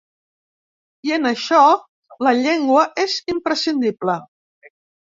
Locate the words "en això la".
1.17-2.35